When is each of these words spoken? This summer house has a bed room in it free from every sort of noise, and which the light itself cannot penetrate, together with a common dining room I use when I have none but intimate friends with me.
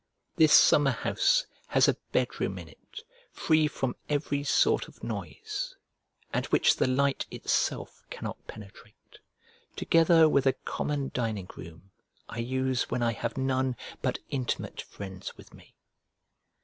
This 0.35 0.51
summer 0.51 0.89
house 0.89 1.45
has 1.67 1.87
a 1.87 1.95
bed 2.11 2.39
room 2.41 2.57
in 2.57 2.67
it 2.67 3.01
free 3.31 3.67
from 3.67 3.95
every 4.09 4.43
sort 4.43 4.87
of 4.87 5.03
noise, 5.03 5.75
and 6.33 6.47
which 6.47 6.77
the 6.77 6.87
light 6.87 7.27
itself 7.29 8.01
cannot 8.09 8.47
penetrate, 8.47 9.19
together 9.75 10.27
with 10.27 10.47
a 10.47 10.53
common 10.53 11.11
dining 11.13 11.47
room 11.55 11.91
I 12.27 12.39
use 12.39 12.89
when 12.89 13.03
I 13.03 13.13
have 13.13 13.37
none 13.37 13.75
but 14.01 14.17
intimate 14.31 14.81
friends 14.81 15.37
with 15.37 15.53
me. 15.53 15.75